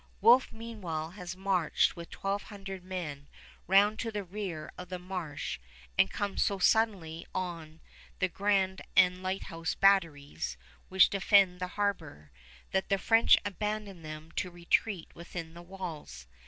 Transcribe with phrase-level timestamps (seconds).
[0.19, 3.27] Wolfe, meanwhile, has marched with twelve hundred men
[3.67, 5.59] round to the rear of the marsh
[5.95, 7.81] and comes so suddenly on
[8.17, 10.57] the Grand and Lighthouse Batteries,
[10.89, 12.31] which defend the harbor,
[12.71, 16.25] that the French abandon them to retreat within the walls.